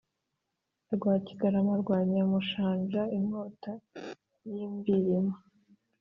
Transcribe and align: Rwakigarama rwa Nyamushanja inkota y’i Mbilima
Rwakigarama 0.95 1.73
rwa 1.81 1.97
Nyamushanja 2.11 3.01
inkota 3.17 3.71
y’i 4.53 4.65
Mbilima 4.73 5.35